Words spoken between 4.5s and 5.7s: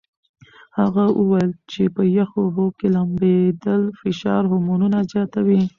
هورمونونه زیاتوي.